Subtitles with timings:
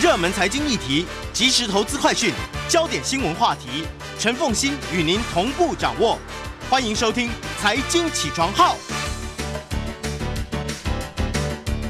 [0.00, 2.32] 热门财经议题、即时投资快讯、
[2.70, 3.84] 焦点新闻话题，
[4.18, 6.18] 陈凤欣与您同步掌握。
[6.70, 7.28] 欢迎收听
[7.60, 8.74] 《财经起床号》。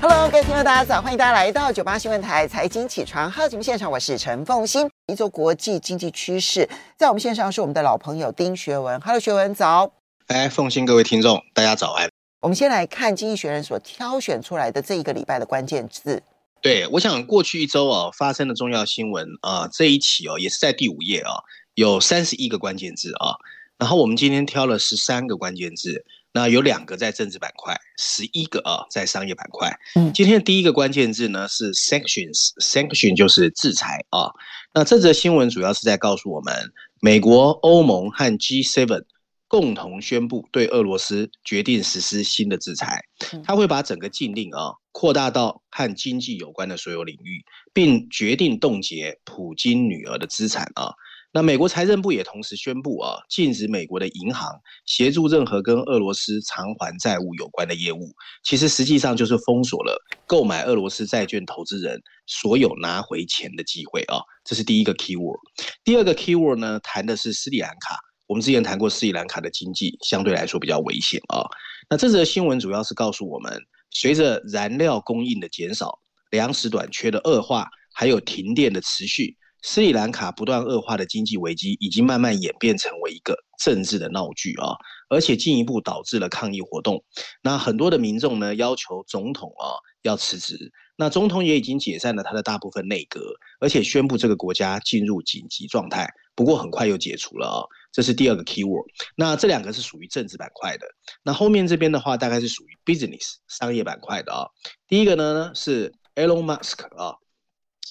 [0.03, 4.91] Hello，各位听众大家早，欢迎大家来到九八新闻台《财经起床号》节目现场，我是陈凤欣。
[5.07, 6.69] 一周国际经济趋势，
[6.99, 9.01] 在我们线上是我们的老朋友丁学文。
[9.01, 9.93] Hello，学文早。
[10.27, 12.11] 哎，凤欣，各位听众，大家早安。
[12.41, 16.21] 我们先来看《经济学人》所挑选出来的这一个礼拜的关键字。
[16.63, 21.45] 对，我想过去一周哦发生的重要新闻啊、呃，这一期哦也是在第五页啊、哦，
[21.75, 23.37] 有三十一个关键字啊、哦，
[23.79, 29.75] 然后我们今天挑了十三个关键字，那有两个在政治板块，十一个啊在商业板块。
[29.95, 34.31] 嗯，今天的第一个关键字呢是 sanctions，sanction 就是制裁啊。
[34.75, 39.05] 那这则新闻主要是在告诉我们，美国、欧盟和 G7。
[39.49, 43.03] 共同宣布对俄罗斯决定实施新的制裁，
[43.43, 50.93] 他会把整个禁令啊扩大到和经济有关的所有领域，并决定冻结普京女儿的资产啊。
[51.33, 54.51] 那美国财政部也同时宣布啊，禁止美国的银行
[54.85, 58.11] 协助任何跟俄罗斯偿还债务有关的业务。
[58.43, 64.19] 其实实际上就是封锁了购买俄罗斯债券投资人所有拿回钱的机会啊。
[64.45, 65.39] 这是第一个 key word。
[65.85, 67.97] 第二个 key word 呢，谈的是斯里兰卡。
[68.27, 71.47] 我们之前谈过斯里兰卡的经济相对来说比较危险啊。
[71.89, 73.57] 那这则新闻主要是告诉我们，
[73.91, 75.99] 随着燃料供应的减少、
[76.31, 84.75] 粮食短缺的恶化，还有停电的持续，斯里兰卡不断恶化的经济危机已经慢慢演变成为一个政治的闹剧啊，
[85.09, 87.05] 而且进一步导致了抗议活动。
[87.43, 93.21] 那很多的民众呢要求总统啊要辞职，那总统也已经解散了他的大部分内阁，
[93.59, 96.09] 而且宣布这个国家进入紧急状态。
[96.35, 97.61] 不过很快又解除了啊。
[97.93, 100.87] 这是第二个 keyword，那这两个是属于政治板块的，
[101.23, 104.47] 那后面这边的话大概是属于 business 商业板块的啊。
[104.87, 107.17] 第一个呢是 Elon Musk 啊，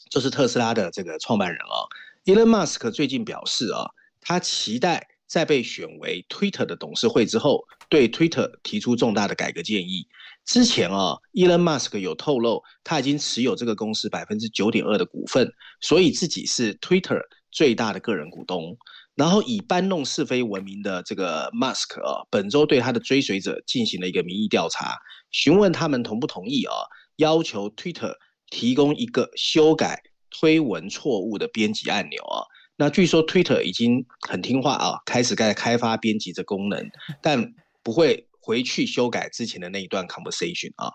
[0.10, 1.84] 就是特斯拉的这个创办人啊。
[2.26, 3.90] Elon Musk 最近表示啊，
[4.22, 10.08] 他期待在被选为 Twitter 的董事会之后，对 Twitter 提出重大的改革建议。
[10.46, 15.52] 之前啊，Elon Musk 有透露他已经持有这个公司百分之九点二的股份，
[15.82, 17.22] 所以自己是 Twitter
[17.52, 18.78] 最大的个人股东。
[19.20, 24.98] 然后以搬弄是非闻名的这个 Musk 啊，本周对他的追随者进行了一个民意调查，
[25.30, 26.74] 询问他们同不同意啊，
[27.18, 28.14] 要求 Twitter
[28.50, 32.48] 提供一个修改推文错误的编辑按钮啊。
[32.78, 36.90] 那据说 Twitter 已经很听话啊，开始在开发编辑这功能，
[37.22, 37.54] 但
[37.84, 40.90] 不会回去修改之前的那一段 conversation 啊。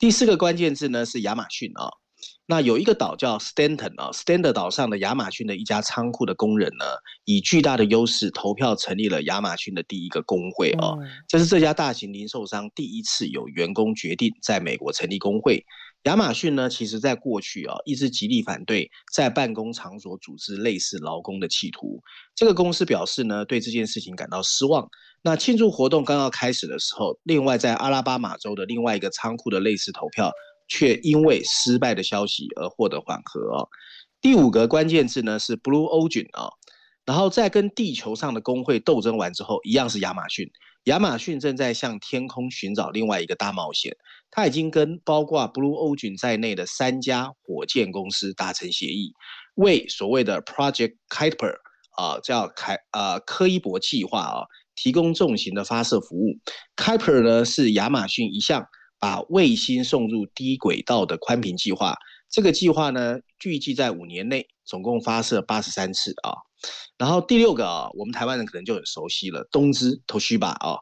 [0.00, 1.86] 第四个关键字呢是亚马逊啊。
[2.50, 6.84] 那有一个岛叫 Stanton 啊，Stanton 岛上的亚马逊的一家仓库的工人呢，
[7.26, 10.96] 以巨大的优势投票成立了亚马逊的第一个工会啊，
[11.28, 15.62] 这是这家大型零售商第一次有员工决定在美国成立工会。
[16.04, 22.00] 亚马逊呢，其实在过去啊，一直极力反对在办公场所组织类似劳工的企图。
[22.34, 24.88] 这个公司表示呢，对这件事情感到失望。
[25.20, 30.32] 那庆祝活动刚要开始的时候，另外在阿拉巴马州的另外一个仓库的类似投票。
[30.68, 33.68] 却因为失败的消息而获得缓和哦。
[34.20, 36.50] 第五个关键字呢是 Blue Origin 啊，
[37.04, 40.50] 然后在跟地球上的工会斗争完之后，一样是亚马逊。
[40.84, 43.94] 亚马逊正在向天空寻找另外一个大冒险，
[44.30, 49.12] 他已经跟包括 Blue Origin 在内的三家火箭公司达成协议，
[49.54, 51.56] 为所谓的 Project Kuiper
[51.96, 56.38] 啊，叫凯呃柯伊伯计划啊，提供重型的发射服务。
[56.76, 58.66] Kuiper 呢是亚马逊一项。
[58.98, 61.96] 把卫星送入低轨道的宽频计划，
[62.28, 66.34] 这个计划呢，预计在五年内总共发射八十三次啊。
[66.98, 70.78] 然后第六个啊，我们台湾人可能就很熟悉了，东芝 Toshiba 啊，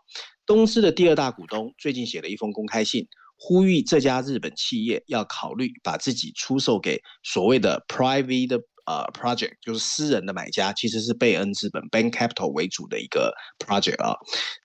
[0.47, 3.07] 东芝的第二大股东最近写了一封公开信，
[3.37, 14.17] 呼吁这家日本企业要考虑把自己出售给所谓的 private 的呃 project，就是私人的买家，其实是贝恩资本 Bain Capital 为主的一个 project 啊，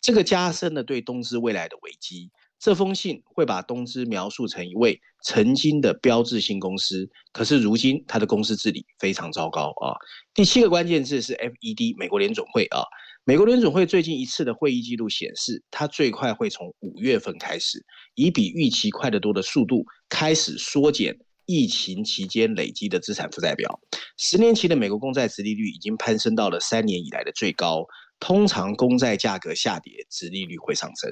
[0.01, 2.31] 这个加深了对东芝未来的危机。
[2.61, 9.97] 这封信会把东芝描述成一位曾经的标志性公司，可是如今它的公司治理非常糟糕啊。
[10.35, 12.83] 第七个关键字是 FED 美国联总会啊，
[13.25, 17.83] 美国联总会最近一次的会议记录显示，它最快会从五月份开始，
[18.13, 23.79] 以比预期快得多的速度开始缩减疫情期间累积的资产负债表。
[24.17, 27.87] 十年期的美国公债殖利率已经攀升到了三年以来的最高，
[28.19, 31.11] 通常公债价格下跌，殖利率会上升。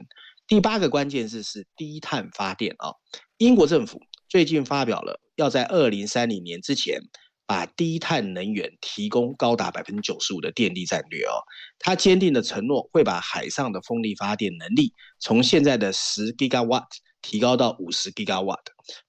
[0.49, 2.89] 第八个关键字是低碳发电啊！
[3.37, 6.99] 英国政府最近发表了要在二零三零年之前
[7.45, 11.37] 把低碳能源提供高达百分之九十五的电力战略哦。
[11.77, 16.87] 他坚定的承诺会把海上的风力发电能力从现在的十 gigawat
[17.21, 18.57] 提高到五十 gigawat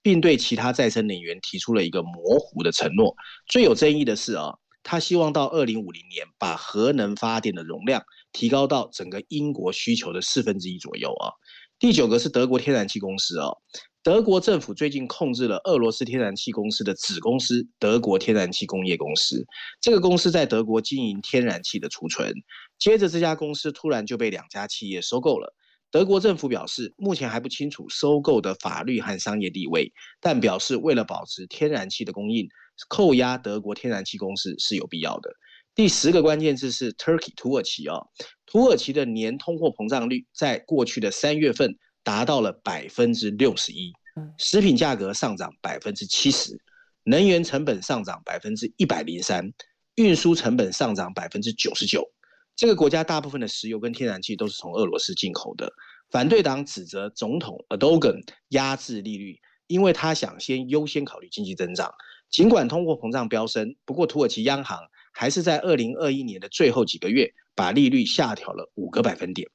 [0.03, 3.17] 并对其他再生能源提出了一个模糊的承诺。
[3.47, 4.53] 最有争议的是啊，
[4.83, 11.33] 他希望到二零五零年把核能发电的容量提高到整个英国需求的四分之一左右啊。
[11.79, 13.57] 第九个是德国天然气公司哦。
[14.03, 19.47] 德国政府最近控制了俄罗斯天然气公司的子公司德国天然气工业公司。
[19.81, 22.33] 这个公司在德国经营天然气的储存。
[22.79, 25.55] 接着，这家公司突然就被两家企业收购了。
[25.91, 32.49] 德国政府表示，目前还不清楚收购的法律和商业地位，但表示为了保持天然气的供应，
[32.89, 35.31] 扣押德国天然气公司是有必要的。
[35.75, 38.09] 第十个关键字是 Turkey 土耳其哦，
[38.47, 41.77] 土耳其的年通货膨胀率在过去的三月份。
[42.03, 43.93] 达到了百分之六十一，
[44.39, 46.59] 食品价格上涨百分之七十，
[47.05, 49.53] 能源成本上涨百分之一百零三，
[49.97, 52.11] 运输成本上涨百分之九十九。
[52.57, 55.71] 这个国家大部分的石油跟天然气都是从俄罗斯进口的。
[56.11, 61.93] 反对党指责总统 Erdogan 压制利率，因为他想先优先考虑经济增长。
[62.31, 64.81] 尽管通货膨胀飙升，不过土耳其央行
[65.21, 69.47] 还是在二零二一年的最后几个月把利率下调了五个百分点。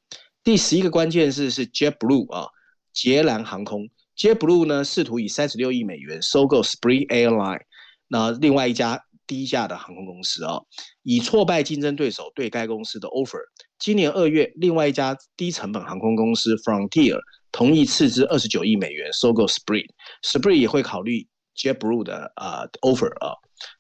[0.44, 2.46] 第十一个关键字是 JetBlue 啊，
[2.94, 3.90] 捷蓝航空。
[4.16, 7.62] JetBlue 呢试图以三十六亿美元收购 Spring Airline，
[8.08, 10.62] 那另外一家低价的航空公司啊，
[11.02, 13.42] 以挫败竞争对手对该公司的 offer。
[13.80, 17.18] 今年二月，另外一家低成本航空公司 Frontier
[17.52, 19.88] 同意斥资二十九亿美元收购 Spring。
[20.22, 21.28] Spring 也会考虑
[21.58, 23.34] JetBlue 的啊 offer 啊。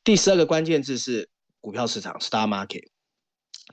[0.03, 1.29] 第十二个关键字是
[1.65, 2.83] 股票市场 Stock Market，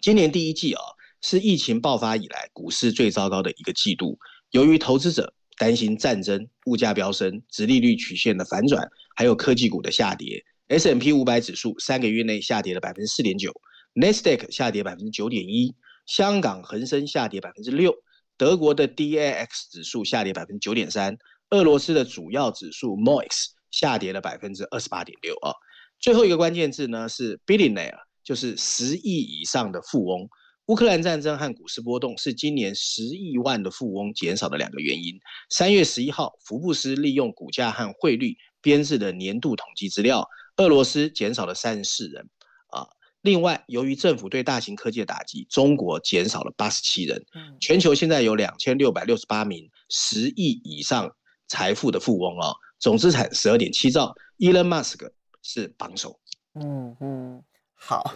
[0.01, 0.81] 今年第一季啊。
[1.21, 4.19] 是疫情爆发以来股市最糟糕的一个季度。
[4.51, 13.53] 由于投资者担心战争、物价飙升、殖利率曲线的反转，还有科技股的下跌，S&P 五百指数三个月内下跌了百分之四点九
[13.95, 15.73] ，NASDAQ 下跌百分之九点一，
[16.07, 17.95] 香港恒生下跌百分之六，
[18.37, 21.17] 德国的 DAX 指数下跌百分之九点三，
[21.51, 25.53] 俄罗斯的主要指数 MOEX 下跌了百分之二十八点六啊。
[26.03, 30.29] 最后一个关键字呢是 billionaire，就是十亿以上的富翁。
[30.67, 35.15] 乌克兰战争和股市波动是今年十亿万的富翁减少的两个原因。
[35.49, 42.29] 三月十一号，福布斯利用股价和汇率编制的年度统计资料，俄罗斯减少了三十四人。
[42.71, 42.89] 啊，
[43.21, 47.25] 另外，由于政府对大型科技的打击，中国减少了八十七人。
[47.61, 51.09] 全球现在有两千六百六十八名十亿以上
[51.47, 54.13] 财富的富翁啊，总资产十二点七兆。
[54.39, 55.09] Elon Musk
[55.43, 56.19] 是榜首。
[56.55, 57.45] 嗯嗯，
[57.75, 58.15] 好。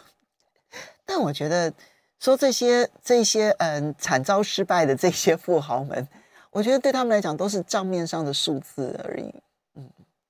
[1.04, 1.72] 但我觉得。
[2.18, 6.08] 说这些这些嗯惨遭失败的这些富豪们，
[6.50, 9.30] 我觉得对他们来讲都是账面上的数字而已，
[9.74, 9.88] 嗯，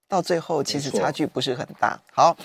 [0.09, 1.97] 到最后其实差距不是很大。
[2.13, 2.37] 好，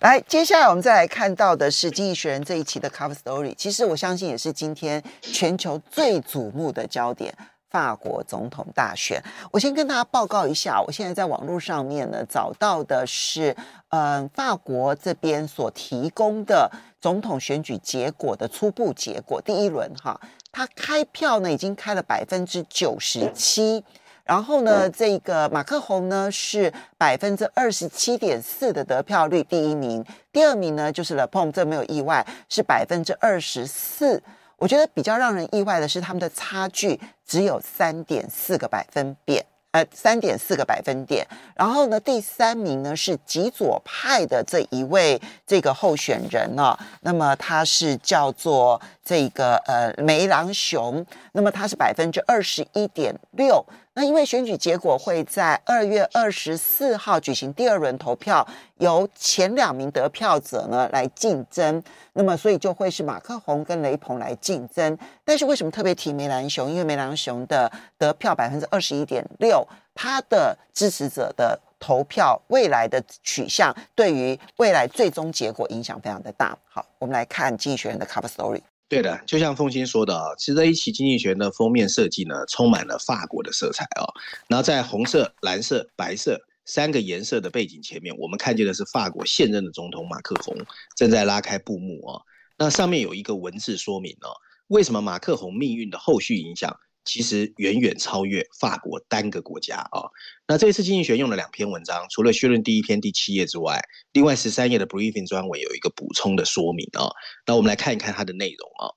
[0.00, 7.34] 来，接下来我们再来看到的是《经济学人》这一期的 cover story，其实我相信也是今天全球最瞩目的焦点。
[7.70, 9.22] 法国总统大选，
[9.52, 13.56] 我先跟大家报告一下，我现在在网络上面呢找到的是，
[13.90, 16.70] 嗯，法国这边所提供的
[17.00, 20.20] 总统选举结果的初步结果，第一轮哈，
[20.50, 23.84] 他开票呢已经开了百分之九十七，
[24.24, 34.20] 然后呢，这个马克宏呢是百分之二十七点四的得票率，第一名，第二名呢就是勒庞，这没有意外，是百分之二十四。
[34.60, 41.26] 我觉得比较让人意外的是，他们的差距只有三点四个百分点，呃，三点四个百分点。
[41.56, 53.64] 然后呢，第三名呢是极左派的这一位这个候选人呢、哦，那么他是叫做这个呃梅朗雄，那么他是百分之二十一点六。
[53.94, 58.46] 那因为选举结果会在二月二十四号举行第二轮投票，
[58.78, 61.82] 由前两名得票者呢来竞争，
[62.12, 64.96] 那么所以就会是马克宏跟雷鹏来竞争。
[65.24, 66.70] 但是为什么特别提梅兰雄？
[66.70, 76.56] 因为梅兰雄的得票百分之二十一点六，他的支持者的投票未来的取向，对于未来最终结果影响非常的大。
[76.68, 78.60] 好，我们来看经济学人的 cover story。
[78.90, 84.02] 对的，就像凤青说的啊，其实这一期经济学人的封面设计呢，充满了法国的色彩啊。
[84.48, 90.56] 然后在红色、蓝色、白色三个颜色的背景前面，我们看见的是法国现任的总统马克宏
[90.96, 92.20] 正在拉开布幕啊。
[92.58, 94.34] 那上面有一个文字说明哦，
[94.66, 96.76] 为什么马克宏命运的后续影响。
[97.04, 100.08] 其实远远超越法国单个国家啊、
[100.46, 103.80] 那这次经济学用了两篇文章，除了绪论第一篇第七页之外，
[104.12, 107.10] 另外十三页的 briefing 专文有一个补充的说明啊、
[107.46, 108.92] 那我们来看一看它的内容啊、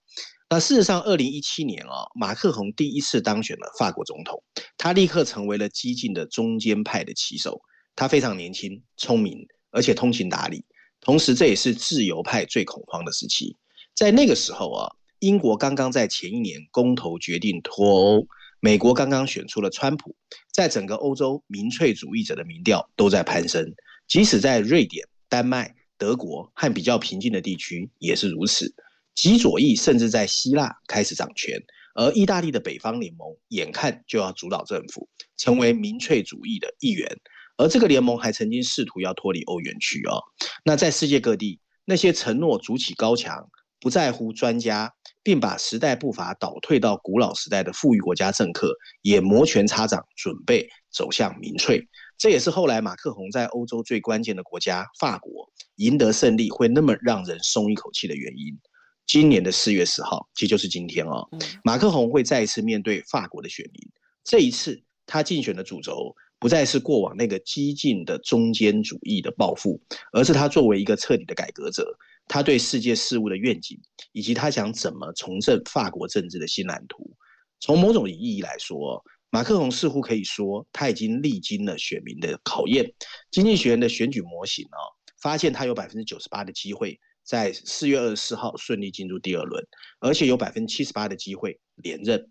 [0.50, 4.44] 那事实上，二零一七年啊、哦，马克宏第一次当选了法国总统，
[4.78, 7.62] 他立刻成为了激进的中间派的旗手。
[7.96, 10.66] 他非常年轻、聪明，而且通情达理。
[11.00, 13.56] 同时这也是自由派最恐慌的时期。
[13.94, 14.92] 在那个时候啊，
[15.24, 18.28] 英国刚刚在前一年公投决定脱欧，
[18.60, 20.14] 美国刚刚选出了川普，
[20.52, 23.74] 在整个欧洲民粹主义者的民调都在攀升，
[24.06, 28.76] 即使在瑞典、丹麦、德国和比较平静的地区也是如此。
[29.16, 31.58] 极左翼甚至在希腊开始掌权，
[31.96, 37.08] 而意大利的北方联盟眼看就要主导政府，成为民粹主义的一员。
[37.56, 40.20] 而这个联盟还曾经试图要脱离欧元区哦。
[40.66, 43.48] 那在世界各地，那些承诺筑起高墙、
[43.80, 51.88] 不在乎专家，并把时代步伐倒退到古老时代的富裕国家政客，也摩拳擦掌，准备走向民粹。
[52.18, 58.58] 这也是后来马克宏在欧洲最关键的国家法国赢得胜利会那么让人松一口气的原因。
[59.06, 61.28] 今年的四月十号，其实就是今天哦，
[61.64, 63.90] 马克宏会再一次面对法国的选民。
[64.24, 69.82] 这一次，他竞选的主轴不再是过往那个激进的中间主义的抱负，
[70.14, 73.80] 而是他作为一个彻底的改革者，他对世界事务的愿景，
[74.12, 77.16] 以及他想怎么重振法国政治的新蓝图。
[77.60, 82.94] 从某种意义来说，马克龙似乎可以说他已经历经了选民的考验。
[83.32, 84.80] 经济学人的选举模型哦，
[85.22, 87.00] 发现他有百分之九十八的机会。
[87.26, 89.66] 在四月二十四号顺利进入第二轮，
[90.02, 92.30] 而且有百分之七十八的机会连任，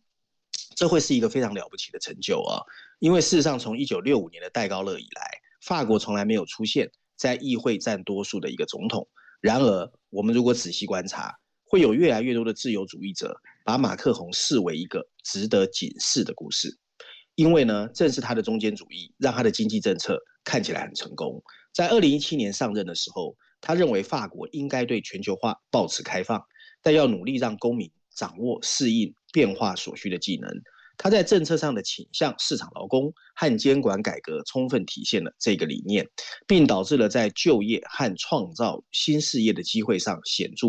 [0.77, 2.61] 这会是一个非常了不起的成就啊！
[2.99, 9.09] 因为事实上，从一九六五年的戴高乐以来，法国从来没有出现在议会占多数的一个总统。
[9.43, 11.35] 然而，我们如果仔细观察，
[11.65, 16.75] 会有越来越多的自由主义者把马克宏视为一个值得警示的故事，
[17.35, 21.43] 因为呢，正是他的中间主义让他的经济政策看起来很成功。
[21.75, 23.37] 在二零一七年上任的时候。
[23.65, 26.45] 他认为法国应该对全球化保持开放，
[26.83, 30.51] 但要努力让公民掌握适应变化所需的技能。
[30.97, 36.09] 他在政策上的倾向市场劳工和监管改革，充分体现了这个理念，
[36.47, 40.69] 并导致了在就业和创造新事业的机会上显著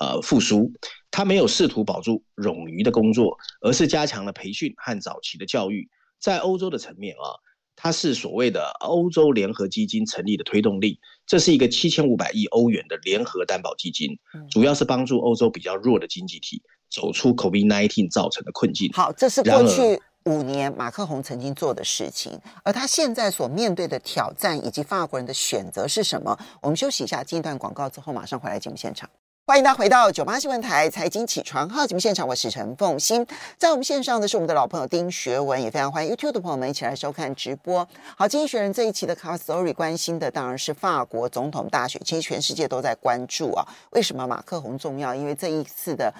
[0.00, 0.72] 呃复苏。
[1.10, 5.88] 他没有试图保住冗余的工作，而是加强了培训和早期的教育。
[6.20, 7.34] 在欧洲的层面啊。
[7.76, 14.18] 它是所谓的欧洲联合基金成立的推动力，这是一个七千五百亿欧元的联合担保基金，
[14.50, 18.90] 主要是帮助欧洲比较弱的经济体走出 COVID-19 造成的困境。
[18.92, 26.38] 好，这是过去五年马克宏曾经做的事情，而他现在所面对的挑战以及法国人的选择是什么？
[26.62, 29.10] 我们休息一下，进一段广告之后马上回来节目现场。
[29.46, 33.26] 欢迎大家回到九八新闻台财经起床号节目现场，我是陈凤欣。
[33.58, 37.86] 在我们线上的是我们的老朋友丁学文，也非常欢迎 YouTube 的朋友们一起来收看直播。
[38.16, 43.68] 好，经济学人这一期的 Cover Story 关心的当然是法国总统大选，其实全世界都在关注啊。
[43.90, 45.14] 为什么马克宏重要？
[45.14, 46.10] 因为这一次的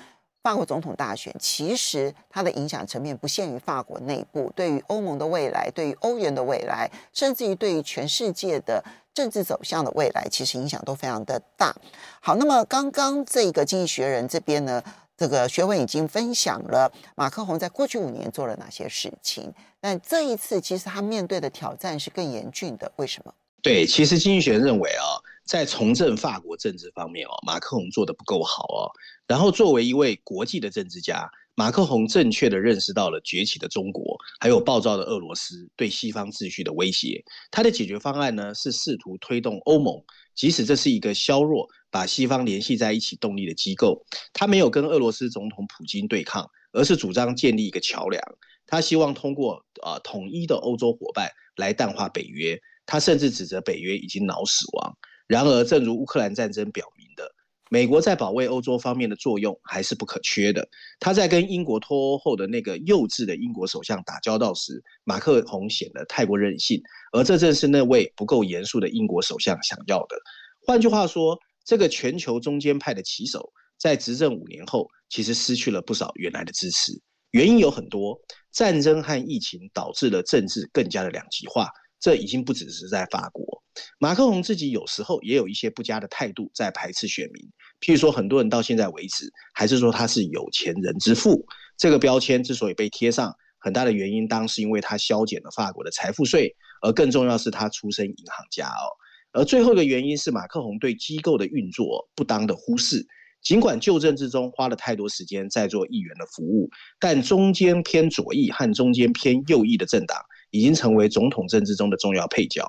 [0.43, 8.85] 法国总统大选，其实它的影响层面不限于法国内部，对于欧盟的未来，对于欧元的未来，甚至于对于全世界的。
[9.15, 11.75] 政治走向的未来，其实影响都非常的大。
[12.21, 14.83] 好，那么刚刚这个经济学人这边呢，
[15.17, 22.91] 这个学文已经分享了马克宏在过去五年做了哪些事情，但这一次其实他面对的挑战是更严峻的。
[22.97, 23.33] 为什么？
[23.63, 28.91] 对，其实经济学认为啊，在重振法国政治方面哦，马克宏做得不够好哦。
[29.27, 31.31] 然后作为一位国际的政治家。
[31.57, 37.23] 马克宏正确地认识到了崛起的中国，还有暴躁的俄罗斯对西方秩序的威胁。
[37.51, 40.03] 他的解决方案呢，是试图推动欧盟，
[40.35, 44.05] 即使这是一个削弱把西方联系在一起动力的机构。
[44.33, 48.21] 他没有跟俄罗斯总统普京对抗，而是主张建立一个桥梁。
[48.67, 52.61] 他希望通过啊统一的欧洲伙伴来淡化北约。
[52.87, 54.99] 他甚至指责北约已经脑死亡。
[55.27, 57.33] 然而，正如乌克兰战争表明的。
[57.71, 60.69] 美国在保卫欧洲方面的作用还是不可缺的。
[61.01, 66.81] 他在跟英国脱欧后的那个幼稚的英国首相打交道时，马克宏显得太过任性，
[67.13, 70.17] 而这正是那位不够严肃的英国首相想要的。
[70.67, 76.93] 换句话说，这个全球中间派的旗手在执政五年后，其实失去了不少原来的支持。
[77.31, 78.21] 原因有很多，
[78.53, 81.69] 战争和疫情导致了政治更加的两极化。
[82.01, 83.54] 这已经不只是在法国，
[83.99, 87.43] 马克宏自己有时候也有一些不佳的态度在排斥选民。
[87.81, 91.45] 譬如说，很多人到现在为止还是说他是有钱人之父。
[91.77, 98.87] 这个标签之所以被贴上，很大的原因当是因为他削减了法国的财富税，而更重要是他出身银行家哦。
[99.33, 103.07] 而最后一个原因是马克宏对机构的运作不当的忽视。
[103.43, 110.19] 尽管旧政治中花了太多时间在做议员的服务，但中间偏左翼和中间偏右翼的政党。
[110.51, 112.65] 已经成为总统政治中的重要配角。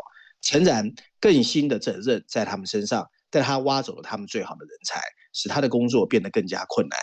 [0.46, 5.02] 诚然，更新的责任在他们身上，但他挖走了他们最好的人才，
[5.34, 6.98] 使他的工作变得更加困难。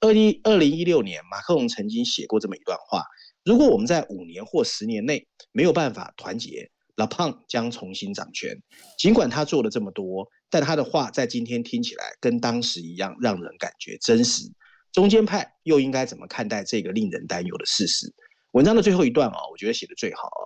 [0.00, 3.04] 二零二零一六年，马克龙曾经写过这么一段话：
[3.44, 8.56] 如果我们在五年或十年内没有办法团结，拉胖将重新掌权。
[8.96, 14.44] 尽管他做了这么多，但他的话在今天听起来跟当时一样，让人感觉真实。
[14.92, 18.14] 中间派又应该怎么看待这个令人担忧的事实？
[18.52, 20.42] 文章的最后一段啊，我觉得写得最好啊。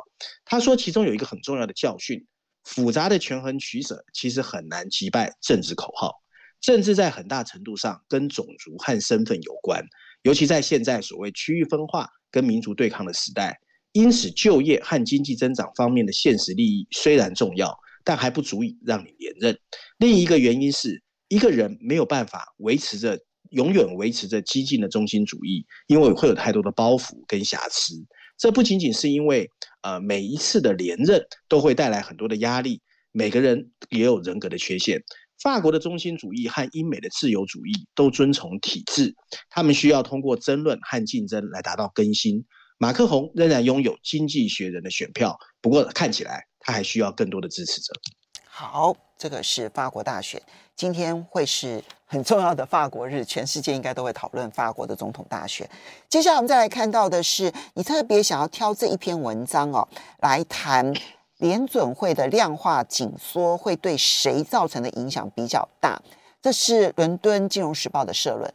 [0.46, 2.26] 他说，其中有一个很重要的教训：
[2.64, 6.12] 复杂的权衡取舍，其实很难击败政治口号。
[6.60, 9.84] 政治在很大程度上跟种族和身份有关，
[10.22, 13.58] 尤其在现在所谓区域分化跟民族对抗的时代。
[13.92, 19.58] 因此，就业和经济增长方面的现实利益虽然重要，但还不足以让你连任。
[19.98, 23.18] 另一个原因是，一个人没有办法维持着
[23.50, 27.94] 永远维持着激进的中心主义，因为会有太多的包袱跟瑕疵。
[28.36, 29.50] 这不仅仅是因为，
[29.82, 32.80] 呃，每一次的连任都会带来很多的压力，
[33.12, 35.02] 每个人也有人格的缺陷。
[35.40, 39.14] 法国的中心主义和英美的自由主义都遵从体制，
[39.48, 42.44] 他们需要通过争论和竞争来达到更新。
[42.76, 47.92] 马克宏仍然拥有经济学人的选票，不过看起来他还需要更多的支持者。
[48.46, 50.42] 好，这个是法国大选，
[50.74, 55.68] 今天会是很重要的法国日，全世界应该都会讨论法国的总统大选。
[56.08, 59.86] 接下来我们再来看到的是，你特别想要挑这一篇文章哦，
[60.18, 60.92] 来谈。
[61.38, 66.02] 联准会的量化紧缩会对谁造成的影响比较大？
[66.42, 68.52] 这是伦敦金融时报的社论。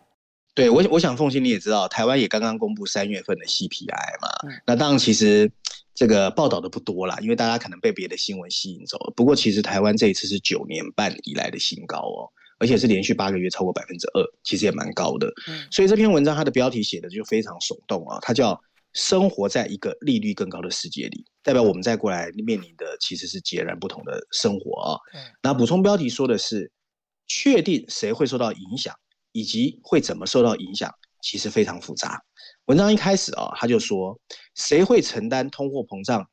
[0.54, 4.28] 对我，我想凤馨你也知道，台湾也刚刚公布三月份的 CPI 嘛。
[4.50, 5.50] 嗯、那当然，其实
[5.96, 9.14] 这个报道的不多啦，因为大家可能被别的新闻吸引走了。
[9.16, 12.28] 不过，其实台湾这一次是九年半以来的新高哦，
[12.64, 15.28] 而且是连续八个月超过百分之二，其实也蛮高的。
[15.50, 18.58] 嗯、所以这篇文章它的标题写的就非常耸动啊，它叫。
[18.94, 25.00] 生活在一个利率更高的世界里，代表我们再过来面临的其实是截然不同的生活啊。
[25.42, 26.72] 那补充标题说的是，
[27.26, 28.94] 确定谁会受到影响，
[29.32, 30.94] 以及会怎么受到影响，
[31.24, 32.22] 其实非常复杂。
[32.66, 34.16] 文章一开始啊，他就说，
[34.54, 36.30] 谁会承担通货膨胀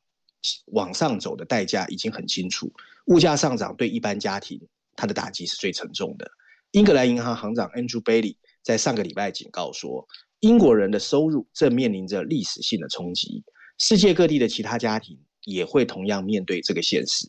[0.67, 2.71] 往上走的代价已经很清楚，
[3.07, 4.61] 物价上涨对一般家庭
[4.95, 6.29] 它的打击是最沉重的。
[6.71, 10.07] 英格兰银行行长 Andrew Bailey 在上个礼拜警告说。
[10.41, 13.43] 英国人的收入正面临着历史性的冲击，
[13.77, 17.27] 世界各地的其他家庭也会同样面对这个现实。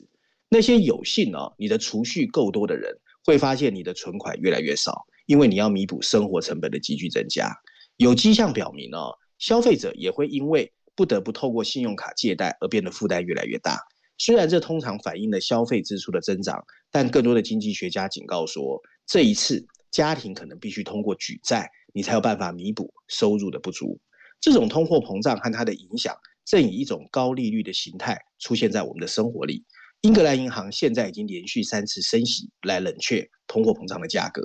[0.49, 2.91] 那些有幸哦，你的储蓄够多的人，
[3.27, 7.55] 会发现你的存款越来越少，因为你要弥补生活成本的急剧增加。
[7.99, 13.79] 有迹象表明哦，消费者也会因为不得不透过信用卡借贷而变得负担越来越大。
[14.25, 21.69] 虽然这通常反映了消费支出的增长，但更多的经济学家警告说，这一次家庭可能必须通过举债。
[21.93, 23.99] 你才有办法弥补收入的不足。
[24.41, 29.65] 这种通货膨胀和它的影响，正以一种高利率的形态出现在我们的生活里。
[30.03, 34.41] 英格兰银行现在已经连续三次升息来冷却通货膨胀的价格。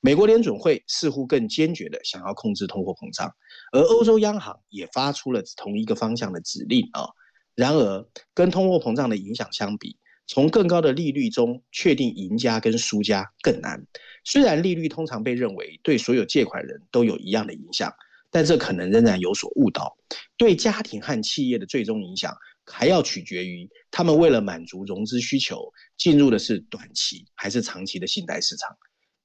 [0.00, 3.30] 美国联准会似乎更坚决地想要控制通货膨胀，
[3.72, 7.04] 而欧洲央行也发出了同一个方向的指令啊。
[7.58, 13.84] 然而，跟通货膨胀的影响相比，从更高的利率中确定赢家跟输家更难。
[14.24, 17.92] 虽然利率通常被认为对所有借款人都有一样的影响，
[18.30, 19.96] 但这可能仍然有所误导。
[20.36, 22.32] 对家庭和企业的最终影响，
[22.64, 28.70] 还要取决于他们为了满足融资需求，进入的是短期还是长期的信贷市场。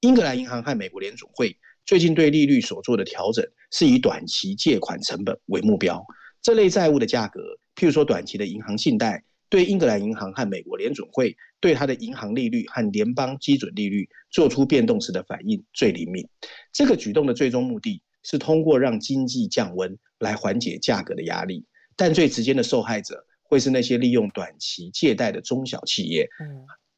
[0.00, 6.04] 英格兰银行和美国联总会最近对利率所做的调整，是以短期借款成本为目标。
[6.44, 7.40] 这类债务的价格，
[7.74, 9.24] 譬如说短期的银行信贷。
[9.50, 16.26] 对英格兰银行和美国联准会对它的银行利率和联邦基准利率做出变动时的反应最灵敏。
[16.72, 26.28] 这个举动的最终目的是通过让经济降温来缓解价格的压力，但最直接的受害者会是那些利用短期借贷的中小企业，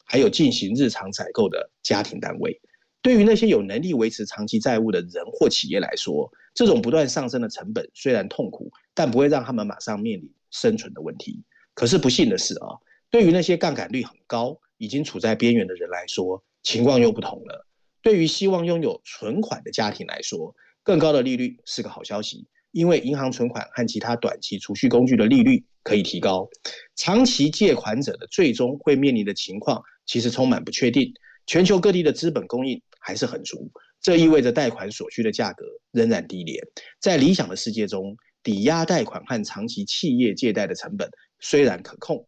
[0.07, 2.59] 还有进行日常采购的家庭单位。
[3.03, 11.45] 对于那些有能力维持长期债务的人或企业来说，这种不断上升的成本虽然痛苦，但不会让他们马上面临生存的问题。
[11.75, 12.69] 可是不幸的是啊，
[13.11, 17.67] 对于那些杠杆率很高、已经处在边缘的人来说，情况又不同了。
[18.01, 26.49] 对于希望拥有存款的家庭来说，更高的利率是个好消息，因为银行存款和其他短期储蓄工具的利率可以提高。
[26.95, 31.13] 长期借款者的最终会面临的情况其实充满不确定。
[31.47, 33.71] 全球各地的资本供应还是很足，
[34.07, 36.65] 这意味着贷款所需的价格仍然低廉。
[37.01, 41.11] 在理想的世界中，抵押贷款和长期企业借贷的成本。
[41.41, 42.25] 虽然可控，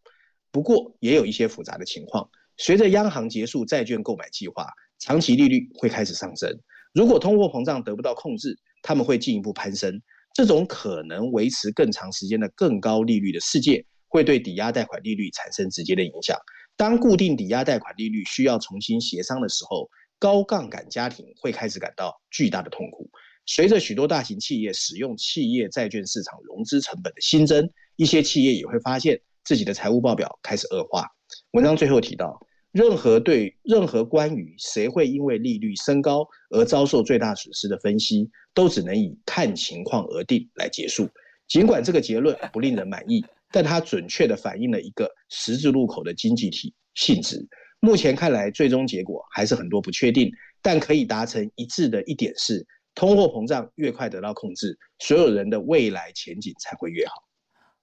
[0.51, 2.29] 不过也有一些复杂的情况。
[2.57, 4.67] 随着央行结束债券购买计划，
[4.99, 6.53] 长期利率会开始上升。
[6.93, 10.01] 如果通货膨胀得不到控制，他们会进一步攀升。
[10.33, 16.37] 这种可能维持更长时间的更高利率的世界，会对抵押贷款利率产生直接的影响。
[16.75, 23.09] 当固定抵押贷款利率需要重新协商的时候，高杠杆家庭会开始感到巨大的痛苦。
[23.45, 31.07] 随着许多大型企业使用企业债券市场融资成本的新增，一些企业也会发现自己的财务报表开始恶化。
[31.53, 32.39] 文章最后提到，
[32.71, 41.09] 任何对任何关于谁会因为利率升高而遭受最大损失的分析，都只能以看情况而定来结束。
[41.47, 47.47] 尽管这个结论不令人满意，但它准确地反映了一个十字路口的经济体性质。
[47.81, 57.13] 目前看来，最终结果还是很多不确定，但可以达成一致的一点是，通货膨胀越快得到控制，所有人的未来前景才会越好。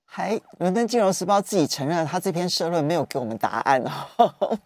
[0.05, 4.59] 还，伦敦金融时报自己承认，他这篇社论没有给我们答案哦。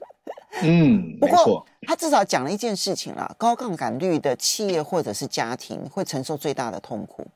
[0.62, 7.26] 嗯， 没错，他至少讲了一件事情啦，高杠杆率的企业或者是家庭会承受最大的痛苦，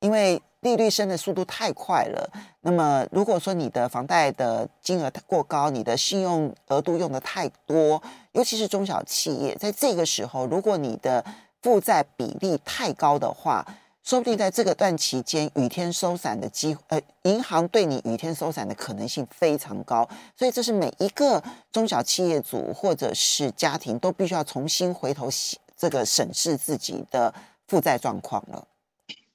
[0.00, 0.42] 因为。
[0.62, 8.00] 利率升的速度太快了，那么如果说你的房贷的金额过高，你的信用额度用的太多，
[8.32, 11.24] 尤其是中小企业，在这个时候，如果你的
[11.60, 13.66] 负债比例太高的话，
[14.04, 25.28] 说不定在这个段期间，雨天收伞的机，呃，银行对你雨天收伞的可能性非常高，所以这是每一个中小企业主或者是家庭都必须要重新回头
[25.76, 27.34] 这个审视自己的
[27.66, 28.64] 负债状况了。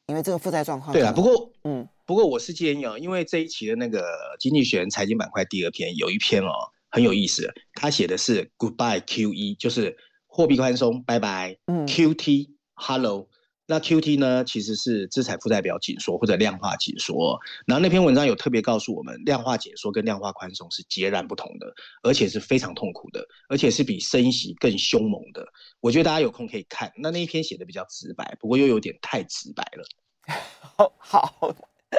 [0.07, 3.99] 因为这个负债状况，对啊，不过，嗯，不过我是建议哦，因为这一期的那个
[4.39, 6.51] 《经济学人》财经板块第二篇有一篇哦
[6.89, 13.27] 很有意思，他写的是 Goodbye QE，就是货币宽松，拜拜，嗯，QT Hello，
[13.67, 25.45] 那 QT 呢其实是资产负债表紧缩或者量化紧缩，然后那篇文章有特别告诉我们，量化紧缩跟量化宽松是截然不同的，而且是非常痛苦的，而且是比升息更凶猛的。
[25.82, 29.86] 我觉得大家有空可以看，那那一篇写的比较直白，不过又有点太直白了。
[30.97, 31.53] 好，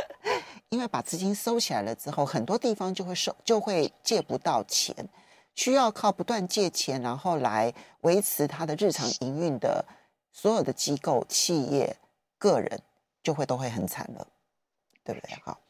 [0.70, 5.09] 因为把资金收起来了之后，很多地方就会收，就会借不到钱，
[5.54, 9.85] 需要靠不断借钱，然后来维持它的日常营运的
[10.32, 11.96] 所有的机构、企业、
[12.38, 12.80] 个人，
[13.22, 14.26] 就会都会很惨了，
[15.04, 15.36] 对不对？
[15.44, 15.60] 好，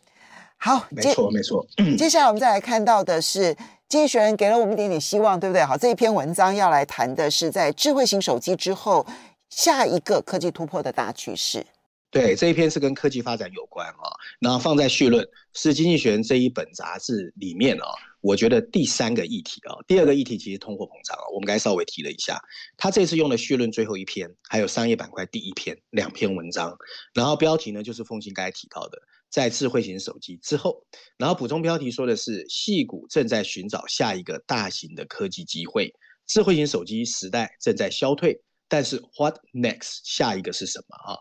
[0.57, 1.67] 好，没错，没错。
[1.97, 3.55] 接下来我们再来看到的是，
[3.89, 5.65] 经济学人给了我们一点点希望，对不对？
[5.65, 9.07] 好，这一篇文章要来谈的是，在智慧型手机之后，
[9.49, 11.65] 下一个科技突破的大趋势。
[12.11, 14.09] 对，这一篇是跟科技发展有关啊，
[14.41, 17.87] 然后放在序论是《经济学人》这一本杂志里面啊，
[18.21, 22.41] 我觉得第三个议题啊，第二个议题其实通货膨胀啊，我们刚才稍微提了一下。
[22.77, 26.77] 他这次用了绪论最后一篇，还有商业板块第一篇两篇文章，
[27.15, 28.99] 然后标题呢就是凤馨刚才提到的，
[29.31, 30.85] 在智慧型手机之后，
[31.17, 35.93] 然后补充标题说的是矽谷正在寻找下一个大型的科技机会，
[36.27, 40.01] 智慧型手机时代正在消退，但是 What next？
[40.03, 41.17] 下一个是什么啊？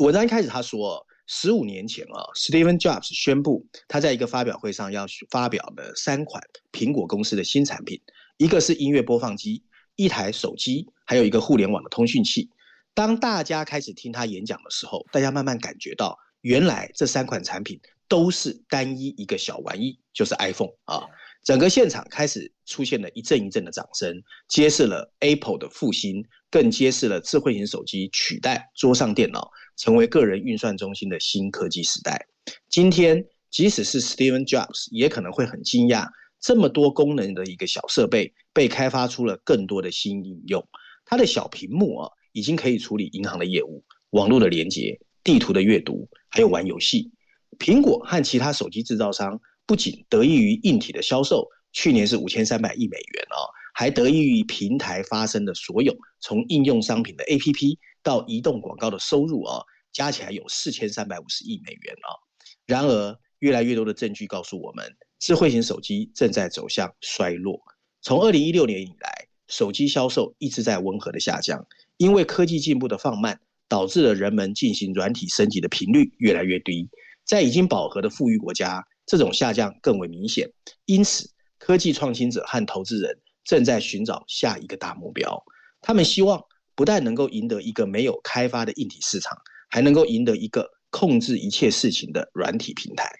[0.00, 8.00] 文章一开始他说，十五年前啊，Steve Jobs 宣布他在一个发表会上要发表的三款苹果公司的新产品，
[8.38, 9.62] 一个是音乐播放机，
[9.94, 12.48] 一台手机，还有一个互联网的通讯器。
[12.94, 21.04] 当大家开始听他演讲的时候，大家慢慢感觉到，原来这三款产品都是单一一个小玩意，就是 iPhone 啊。
[21.44, 32.26] 整个现场开始出现了一阵一阵的掌声，揭示了 Apple 的复兴，更揭示了智慧型手机取代桌上电脑，成为个人运算中心的新科技时代。
[32.68, 36.08] 今天，即使是 Steven Jobs 也可能会很惊讶，
[36.40, 40.66] 这么多功能的一个小设备被开发出了更多的新应用。
[41.04, 47.12] 它的小屏幕啊，已经可以处理银行的业务、网络的连接、地图的阅读，还有玩游戏。
[47.58, 49.40] 苹果和其他手机制造商。
[49.68, 53.36] 不仅得益于硬体的销售，去年是五千三百亿美元哦，
[53.78, 62.18] 还得益于平台发生的所有从应用商品的 APP 到移动广告的收入哦，加起来有四千三百五十亿美元哦。
[62.66, 64.84] 然而，越来越多的证据告诉我们，
[65.20, 67.60] 智慧型手机正在走向衰落。
[68.02, 71.64] 从二零一六年以来，手机销售一直在温和的下降，
[71.98, 76.90] 因为科技进步的放慢，导致了人们进行软体升级的频率越来越低。
[77.24, 80.50] 在已经饱和的富裕国家，这种下降更为明显，
[80.84, 83.16] 因此科技创新者和投资人
[83.48, 85.42] 正在寻找下一个大目标。
[85.80, 89.38] 他们希望不但能够赢得一个没有开发的硬体市场，
[89.70, 93.10] 还能够赢得一个控制一切事情的软体平台。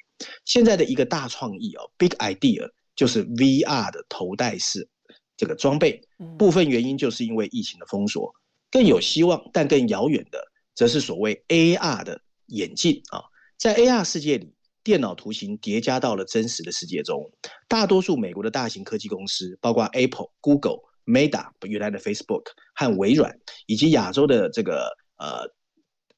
[0.44, 4.86] 现在的一个大创意哦，big idea 就是 VR 的头戴式
[5.34, 5.98] 这个装备。
[6.36, 8.30] 部分原因就是因为疫情的封锁。
[8.70, 13.22] 更有希望但更遥远的，则是所谓 AR 的眼镜啊，
[13.56, 14.52] 在 AR 世界里。
[14.88, 17.30] 电脑图形叠加到了真实的世界中，
[17.68, 25.46] 大多数美国的大型科技公司，包括 Apple、Google、Meta 原来的 Facebook 和微软，以及亚洲的这个呃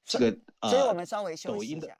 [0.05, 1.99] 这个呃，所以我们稍微休息一下。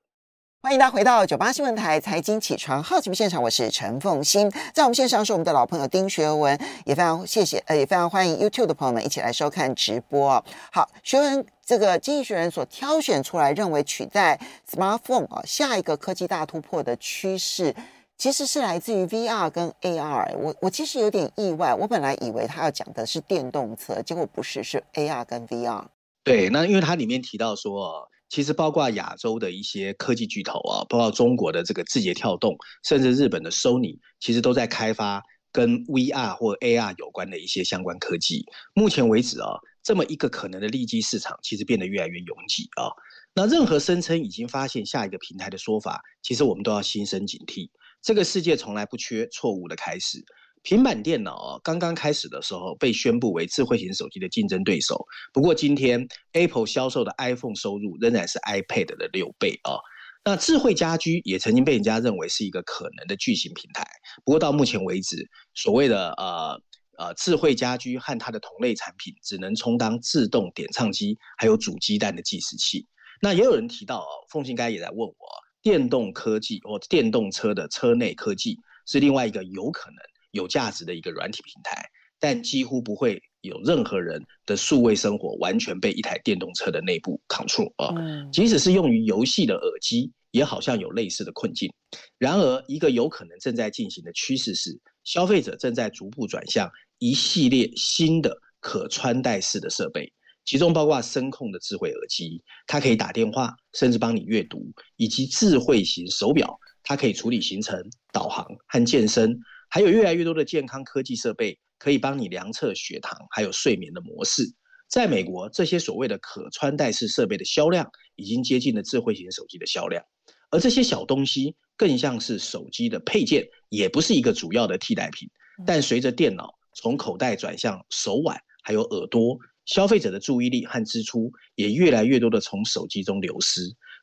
[0.63, 10.45] 欢迎大家回到九八新闻台财经起床好奇目现场，我是陈凤欣，在我们线上是我们的老朋友丁学文，也非常谢谢，呃，也非常欢迎 YouTube 的朋友们一起来收看直播。
[10.71, 14.39] 好，学文这个经济学人所挑选出来认为取代
[14.71, 17.75] Smartphone 啊下一个科技大突破的趋势，
[18.19, 20.37] 其实是来自于 VR 跟 AR。
[20.37, 25.85] 我我其实有点意外，我本来以为他要讲的是电动车，结果不是，是 AR 跟 VR。
[26.23, 38.47] 对，那因为它里面提到说，其实包括亚洲的一些科技巨头啊，包括中国的这个字节跳动，甚至日本的 Sony，其实都在开发跟 VR 或 AR 有关的一些相关科技。
[38.73, 42.89] 目前为止啊，这么一个可能的利基市场，其实变得越来越拥挤啊。
[43.35, 47.69] 那任何声称已经发现下一个平台的说法，其实我们都要心生警惕。
[48.01, 50.25] 这个世界从来不缺错误的开始。
[50.63, 55.05] 平板电脑啊，刚刚开始的时候被宣布为智慧型手机的竞争对手。
[55.33, 59.79] 不过今天 Apple 销售的 iPhone 收入仍然是 iPad 的六倍啊。
[60.23, 63.83] 那智慧家居也曾经被人家认为是一个可能的巨型平台。
[64.23, 65.17] 不过到目前为止，
[65.55, 66.61] 所谓的呃
[66.99, 72.87] 呃智慧家居和它的同类产品，只能充当自动点唱机还有煮鸡蛋的计时器。
[73.23, 75.17] 那也有人提到哦，凤信该也在问我，
[75.63, 79.97] 电动科技或电动车的车内科技是另外一个有可能
[80.31, 81.85] 有价值的一个软体平台，
[82.19, 87.95] 但几乎不会有任何人的数位生活完全被一台电动车的内部 control 啊。
[88.33, 91.73] 即使是用于游戏的耳机，也好像有类似的困境。
[92.19, 100.13] 然而，一个有可能正在进行的趋势是，消费者正在逐步转向一系列新的可穿戴式的设备。
[100.47, 104.67] 其中包括声控的智慧耳机，它可以打电话，甚至帮你阅读，
[104.97, 107.79] 以及智慧型手表，它可以处理行程、
[108.13, 109.39] 导航和健身，
[109.71, 114.43] 还有越来越多的健康科技设备，可以帮你量测血糖，还有睡眠的模式。
[114.89, 120.05] 在美国，这些所谓的可穿戴式设备的销量已经接近了智慧型手机的销量，
[120.51, 125.31] 而这些小东西更像是手机的配件，也不是一个主要的替代品。
[125.65, 129.39] 但随着电脑从口袋转向手腕，还有耳朵。
[129.67, 133.61] 消费者的注意力和支出也越来越多的从手机中流失。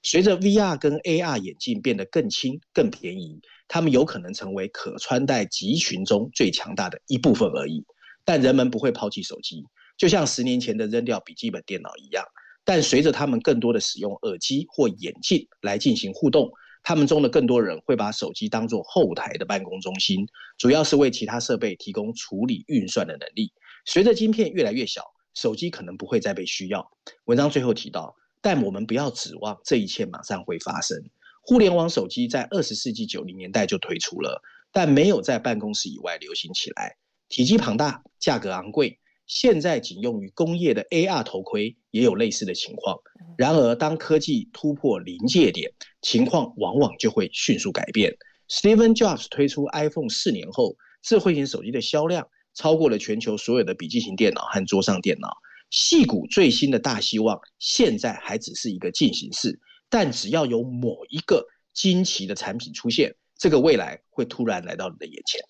[0.10, 7.84] 随着 VR 跟 AR 眼镜变得更轻、更便宜，它们有可能成为可穿戴集群中最强大的一部分而已。
[8.24, 9.66] 但人们不会抛弃手机，
[9.98, 12.24] 就像十年前的扔掉笔记本电脑一样。
[12.64, 16.50] 但随着他们更多的使用耳机或眼镜来进行互动，
[16.84, 20.26] 他们中的更多人会把手机当作后台的办公中心，
[20.58, 23.52] 主要是为其他设备提供处理运算的能力。
[23.86, 25.04] 随着晶片越来越小。
[25.34, 26.90] 手机可能不会再被需要。
[27.26, 30.98] 文章最后提到，但我们不要指望这一切马上会发生。
[31.42, 36.98] 互联网手机在二十世纪九零年代就推出了，但没有在办公室以外流行起来。
[37.30, 42.98] 体积庞大，价格昂贵，现在仅用于工业的 AR 头盔也有类似的情况。
[43.38, 45.72] 然而，当科技突破临界点，
[46.02, 48.16] 情况往往就会迅速改变。
[48.50, 52.28] Steven Jobs 推出 iPhone 四年后，智慧型手机的销量。
[52.54, 55.30] 超过了全球所有的笔记型电脑和桌上电脑。
[55.70, 65.42] 矽谷最新的大希望，现在还只是一个进行式，但只要有某一个惊奇的产品出现，这个未来会突然来到你的眼前。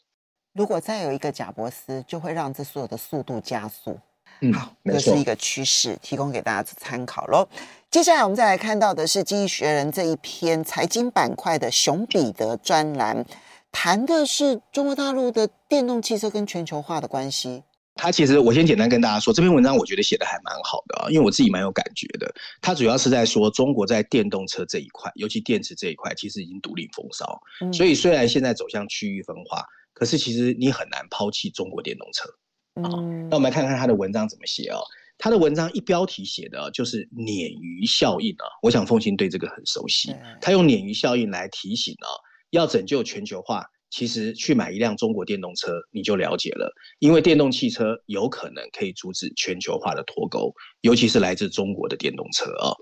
[0.53, 3.99] 如果再有一个贾伯斯，就会让这所有的速度加速。
[4.41, 7.47] 嗯，好，这是一个趋势，提供给大家参考喽。
[7.89, 13.25] 接下来我们再来看到的是《经济学人》这一篇财经板块的熊彼得专栏。
[13.71, 17.63] 谈的是中国大陆的电动汽车跟全球化的关系。
[17.97, 22.33] 他其实我先简单跟大家说，这篇文章我觉得写的还蛮好的啊，因为我自己蛮有感觉的。
[22.62, 27.41] 他主要是在说中国在电动车这一块，尤其电池这一块，其实已经独领风骚。
[27.62, 27.73] 嗯。
[27.73, 32.29] 所以虽然现在走向区域分化，可是其实你很难抛弃中国电动车。
[32.75, 33.27] 嗯。
[33.29, 34.79] 那我们来看看他的文章怎么写啊？
[35.17, 38.45] 他的文章一标题写的就是鲶鱼效应啊。
[38.62, 40.15] 我想凤馨对这个很熟悉。
[40.39, 42.07] 他用鲶鱼效应来提醒啊。
[42.51, 52.76] 要拯救全球化，其实去买一辆中国电动车你就了解了，因为电动汽车有可能可以阻止全球化的脱钩，尤其是来自中国的电动车啊。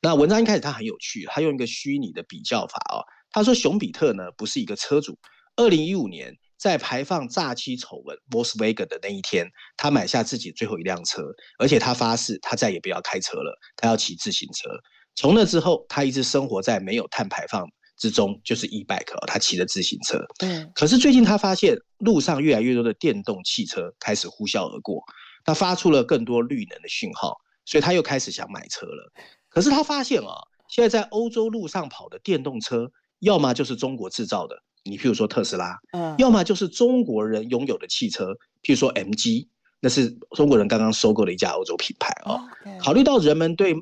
[0.00, 5.18] 那文章一开始他很有趣，他用一个虚拟的比较法啊，他说熊彼特呢不是一个车主，
[5.56, 11.22] 二零一五年在排放诈欺丑闻 Volkswagen 的那一天，他买下自己最后一辆车，
[11.58, 14.70] 而且他发誓他再也不要开车了，他要骑自行车。
[15.14, 17.66] 从那之后，他一直生活在没有碳排放
[18.02, 20.18] 之中就是 e-bike 哦，他骑的自行车。
[20.36, 25.00] 对，可是最近他发现路上越来越多的电动汽车开始呼啸而过，
[25.44, 29.12] 他发出了更多绿能的讯号，所以他又开始想买车了。
[29.48, 30.34] 可是他发现啊，
[30.68, 38.32] 现在在欧洲路上跑的电动车，要么就是中国制造的，你譬如说特斯拉，嗯，要么就是中国人拥有的汽车，
[38.64, 39.46] 譬如说 MG，
[39.78, 42.42] 那是中国人刚刚收购的一家欧洲品牌啊。
[42.80, 43.76] 考虑到人们对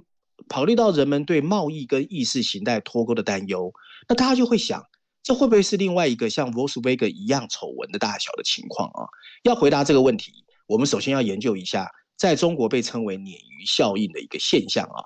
[0.47, 3.73] 考虑到人们对贸易跟意识形态脱钩的担忧。
[4.09, 4.83] 那大家就会想，
[5.23, 9.07] 这会不会是另外一个像 Volkswagen 一样丑闻的大小的情况啊？
[9.45, 10.33] 要回答这个问题，
[10.67, 15.03] 我们首先要研究一下，在中国被称为鲶鱼效应的一个现象啊。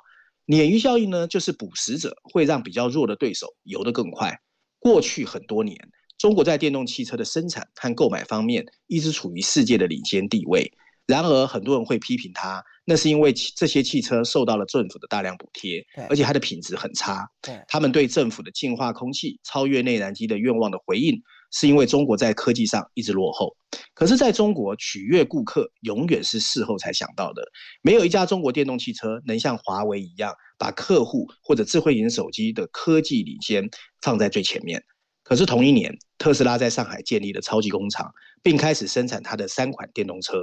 [0.46, 4.38] 鲶鱼效应呢，就是捕食者会让比较弱的对手游得更快。
[4.78, 5.78] 过去很多年，
[6.18, 10.72] 中国在电动汽车的生产和购买方面一直处于世界的领先地位。
[11.07, 17.26] 然而，很多人会批评它，那是因为这些汽车受到了政府的大量补贴，而且它的品质很差。
[17.66, 21.18] 他们对政府的净化空气、超越内燃机的愿望的回应，
[21.50, 23.56] 是因为中国在科技上一直落后。
[23.94, 27.42] 可是，在中国取悦顾客永远是事后才想到的。
[27.82, 33.68] 没有一家中国电动汽车能像华为一样，把客户或者智慧型手机的科技领先
[34.02, 34.82] 放在最前面。
[35.22, 40.34] 可是同一年，特斯拉在上海建立了超级工厂，并开始生产它的三款电动车。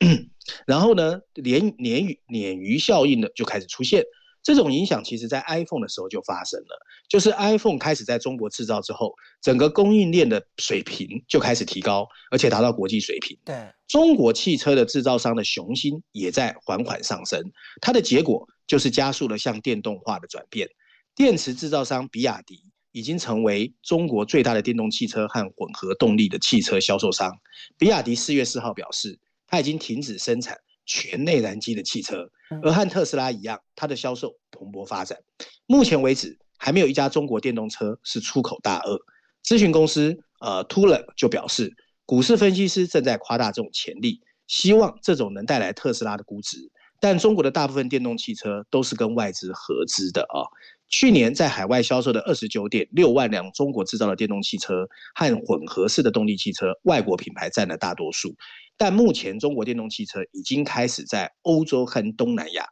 [0.66, 4.02] 然后呢，鲶鲶鱼鲶鱼效应呢就开始出现。
[4.42, 13.36] 这种影响其实在 iPhone 的时候就发生了，就是 iPhone 开始在中国制造之后，整个供应链的水平就开始提高，而且达到国际水平。
[13.44, 13.54] 对，
[13.86, 17.38] 中国汽车的制造商的雄心也在缓缓上升。
[17.82, 20.66] 它的结果就是加速了向电动化的转变。
[21.14, 27.30] 电池制造商比亚迪已经成为中国最大的电动汽车和混合动力的汽车销售商。
[27.76, 29.18] 比亚迪四月四号表示。
[29.50, 32.30] 它已经停止生产全内燃机的汽车，
[32.62, 35.18] 而和特斯拉一样，它的销售蓬勃发展。
[35.66, 38.98] 目前为止，还没有一家中国电动车是出口大鳄。
[39.44, 41.72] 咨询公司呃 Tuller 就表示，
[42.06, 46.70] 股市分析师正在夸大这种潜力，希望这种能带来特斯拉的估值。
[47.00, 50.46] 但中国的大部分电动汽车都是跟外资合资的啊。
[50.90, 58.34] 去年在海外销售的二十九点六万辆中国制造的电动汽车和混合式的动力汽车，外国品牌占了大多数。
[58.76, 62.66] 但目前中国电动汽车已经开始在欧洲和东南亚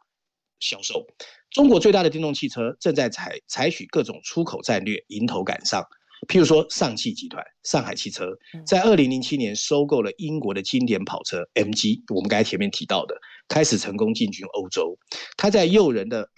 [0.59, 1.07] 销售。
[1.49, 5.83] 中国最大的电动汽车正在采采取各种出口战略，迎头赶上。
[6.27, 13.15] 譬如说，上汽集团、上海汽车在二零零七年收购了英国的经典跑车 MG，我们刚才前面提到的，
[13.47, 14.97] 开始成功进军欧洲。
[15.37, 16.29] 它在诱人的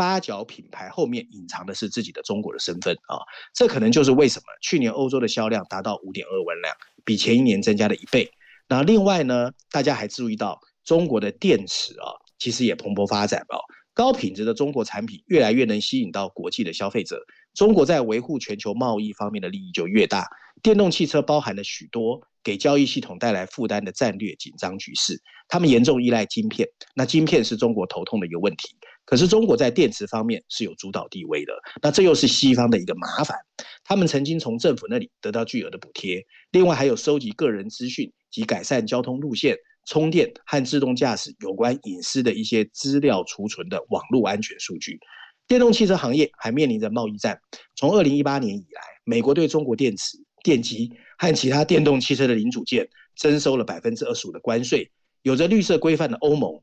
[0.00, 3.20] 八角品牌后面隐藏的是自己的中国的身份啊，
[3.54, 8.30] 这可能就是为什么去年欧洲的销量达到五点二万辆，比前一年增加了一倍。
[8.66, 13.60] 那另外呢，大家还注意到中国的电池啊，其实也蓬勃发展啊，
[13.92, 17.20] 高品质的中国产品越来越能吸引到国际的消费者。
[17.52, 20.26] 中国在维护全球贸易方面的利益就越大。
[20.62, 26.66] 电动汽车包含了许多给交易系统带来负担的战略紧张局势，他们严重依赖晶片。
[26.94, 28.76] 那晶片是中国头痛的一个问题。
[29.10, 33.36] 可是中国在电池方面是有主导地位的，那这又是西方的一个麻烦。
[33.82, 39.56] 他们曾经从政府那里得到巨额的补贴，另外还有收集个人资讯及改善交通路线、
[39.88, 45.00] 充电和自动驾驶有关隐私的一些资料储存的网络安全数据。
[45.48, 47.40] 电动汽车行业还面临着贸易战。
[47.74, 54.88] 从二零一八年以来，美国对中国电池、电机和其他电动汽车的零组件征收了百分之二十五的关税。
[55.22, 56.62] 有着绿色规范的欧盟，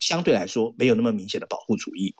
[0.00, 2.14] 相对来说没有那么明显的保护主义。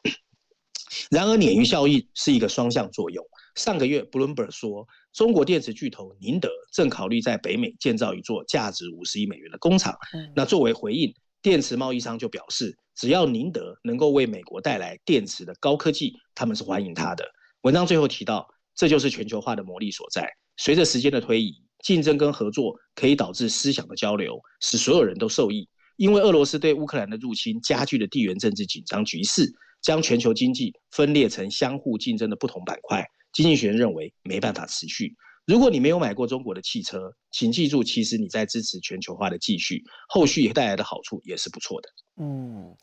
[1.11, 3.25] 然而，鲶鱼效应是一个双向作用。
[3.55, 9.97] 上个月，Bloomberg 说，中国电池巨头宁德正考虑在北美建造一座价值五十亿美元的工厂。
[10.35, 11.13] 那作为回应，
[11.43, 17.25] 电池贸易商就表示，只要宁德能够为美国带来电池的高科技，他们是欢迎他的。
[17.63, 20.29] 文章最后提到，这就是全球化的魔力所在。
[20.57, 25.69] 随着时间的推移，竞争跟合作可以导致思想的交流，使所有人都受益。
[26.01, 29.47] 因为俄罗斯对乌克兰的入侵加剧了地缘政治紧张局势，
[29.83, 33.05] 将全球经济分裂成相互竞争的不同板块。
[33.35, 35.15] 经济学人认为没办法持续。
[35.45, 41.89] 如果你没有买过中国的汽车，请记住，其实你在支持全球化的继续，后续带来的好处也是不错的。
[42.17, 42.75] 嗯，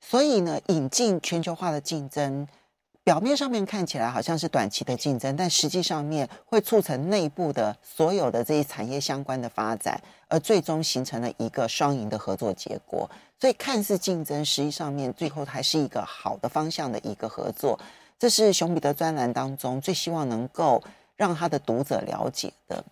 [0.00, 2.44] 所以呢，引进全球化的竞争，
[3.04, 13.08] 表面上面看起来好像是短期的竞争，但实际上面会促成内部的所有的这些产业相关的发展，而最终形成了一个双赢的合作结果。
[13.38, 17.78] 所以看似竞争，实际上面最后还是一个好的方向的一个合作。
[18.18, 20.82] 这是熊彼得专栏当中最希望能够。
[21.16, 22.84] 让他的读者了解的，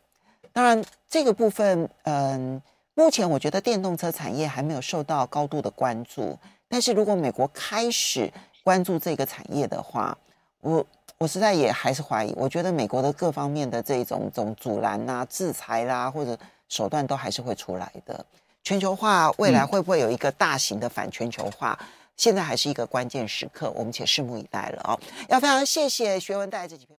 [0.53, 2.63] 当然这个部分，嗯，
[2.95, 6.39] 目前我觉得电动车产业还没有受到高度的关注。
[6.69, 10.17] 但是如果美国开始关注这个产业的话，
[10.61, 10.85] 我
[11.19, 12.33] 我实在也还是怀疑。
[12.37, 18.25] 我觉得美国的各方面的这种种阻拦啊、制裁啦、啊，或者手段都还是会出来的。
[18.65, 21.77] 全球化未来会不会有一个大型的反全球化？
[21.81, 24.99] 嗯、现在还是一个关键时刻，我们且拭目以待了哦。
[25.29, 26.91] 要非常谢谢学文带来这几篇。